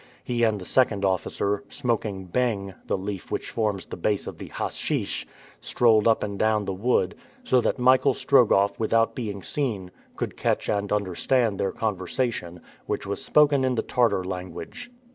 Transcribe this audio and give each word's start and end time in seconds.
He 0.23 0.43
and 0.43 0.59
the 0.59 0.65
second 0.65 1.05
officer, 1.05 1.63
smoking 1.69 2.27
"beng," 2.27 2.73
the 2.87 2.97
leaf 2.97 3.29
which 3.29 3.51
forms 3.51 3.85
the 3.85 3.97
base 3.97 4.25
of 4.25 4.39
the 4.39 4.49
"haschisch," 4.49 5.27
strolled 5.61 6.07
up 6.07 6.23
and 6.23 6.39
down 6.39 6.65
the 6.65 6.73
wood, 6.73 7.13
so 7.43 7.61
that 7.61 7.77
Michael 7.77 8.15
Strogoff 8.15 8.79
without 8.79 9.13
being 9.13 9.43
seen, 9.43 9.91
could 10.15 10.35
catch 10.35 10.69
and 10.69 10.91
understand 10.91 11.59
their 11.59 11.71
conversation, 11.71 12.61
which 12.87 13.05
was 13.05 13.23
spoken 13.23 13.63
in 13.63 13.75
the 13.75 13.83
Tartar 13.83 14.23
language. 14.23 14.89